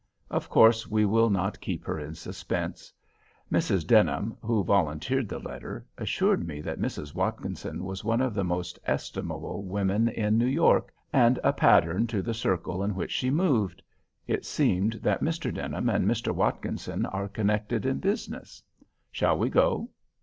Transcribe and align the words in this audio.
Of 0.31 0.49
course 0.49 0.87
we 0.89 1.05
will 1.05 1.29
not 1.29 1.61
keep 1.61 1.85
her 1.85 1.99
in 1.99 2.15
suspense. 2.15 2.91
Mrs. 3.51 3.85
Denham, 3.85 4.35
who 4.41 4.63
volunteered 4.63 5.29
the 5.29 5.37
letter, 5.37 5.85
assured 5.95 6.47
me 6.47 6.59
that 6.61 6.79
Mrs. 6.81 7.13
Watkinson 7.13 7.83
was 7.83 8.03
one 8.03 8.19
of 8.19 8.33
the 8.33 8.43
most 8.43 8.79
estimable 8.87 9.61
women 9.63 10.07
in 10.07 10.39
New 10.39 10.47
York, 10.47 10.91
and 11.13 11.37
a 11.43 11.53
pattern 11.53 12.07
to 12.07 12.23
the 12.23 12.33
circle 12.33 12.81
in 12.81 12.95
which 12.95 13.11
she 13.11 13.29
moved. 13.29 13.83
It 14.25 14.43
seems 14.43 14.99
that 15.01 15.21
Mr. 15.21 15.53
Denham 15.53 15.87
and 15.87 16.07
Mr. 16.09 16.33
Watkinson 16.33 17.05
are 17.05 17.27
connected 17.27 17.85
in 17.85 17.99
business. 17.99 18.63
Shall 19.11 19.37
we 19.37 19.49
go?" 19.51 19.87